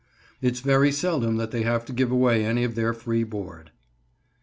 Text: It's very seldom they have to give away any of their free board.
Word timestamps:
It's 0.41 0.61
very 0.61 0.91
seldom 0.91 1.37
they 1.37 1.61
have 1.61 1.85
to 1.85 1.93
give 1.93 2.09
away 2.09 2.43
any 2.43 2.63
of 2.63 2.73
their 2.73 2.91
free 2.91 3.23
board. 3.23 3.69